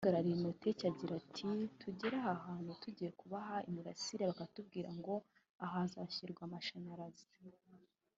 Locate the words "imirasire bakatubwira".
3.69-4.89